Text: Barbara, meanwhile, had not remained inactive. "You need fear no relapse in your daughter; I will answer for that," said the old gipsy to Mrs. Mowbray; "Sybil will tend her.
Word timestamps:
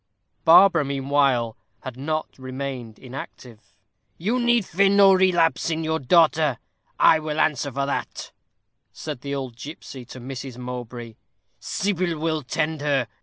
Barbara, 0.45 0.83
meanwhile, 0.83 1.55
had 1.81 1.95
not 1.95 2.39
remained 2.39 2.97
inactive. 2.97 3.71
"You 4.17 4.39
need 4.39 4.65
fear 4.65 4.89
no 4.89 5.13
relapse 5.13 5.69
in 5.69 5.83
your 5.83 5.99
daughter; 5.99 6.57
I 6.99 7.19
will 7.19 7.39
answer 7.39 7.71
for 7.71 7.85
that," 7.85 8.31
said 8.91 9.21
the 9.21 9.35
old 9.35 9.55
gipsy 9.55 10.03
to 10.05 10.19
Mrs. 10.19 10.57
Mowbray; 10.57 11.17
"Sybil 11.59 12.17
will 12.17 12.41
tend 12.41 12.81
her. 12.81 13.07